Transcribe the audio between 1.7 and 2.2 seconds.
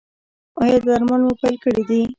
دي؟